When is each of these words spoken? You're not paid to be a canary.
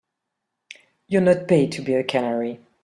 You're 1.09 1.21
not 1.21 1.47
paid 1.47 1.73
to 1.73 1.83
be 1.83 1.93
a 1.93 2.03
canary. 2.03 2.59